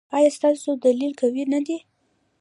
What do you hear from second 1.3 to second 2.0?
نه دی؟